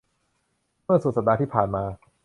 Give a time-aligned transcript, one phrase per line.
[0.83, 1.83] เมื่อสุดสัปดาห์ที่ผ่านมา